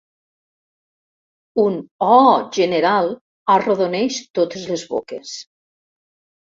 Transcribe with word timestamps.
Un 1.65 1.75
oh! 2.07 2.33
general 2.59 3.13
arrodoneix 3.59 4.21
totes 4.41 4.69
les 4.75 4.91
boques. 4.97 5.41